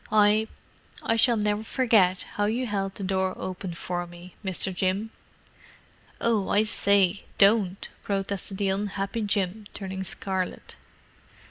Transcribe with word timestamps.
"I—I 0.11 1.15
shall 1.15 1.37
never 1.37 1.61
forget 1.63 2.23
how 2.23 2.45
you 2.45 2.65
held 2.65 2.95
the 2.95 3.03
door 3.03 3.35
open 3.37 3.75
for 3.75 4.07
me, 4.07 4.35
Mr. 4.43 4.73
Jim!" 4.73 5.11
"Oh, 6.19 6.49
I 6.49 6.63
say, 6.63 7.25
don't!" 7.37 7.87
protested 8.01 8.57
the 8.57 8.69
unhappy 8.69 9.21
Jim, 9.21 9.67
turning 9.75 10.03
scarlet. 10.03 10.75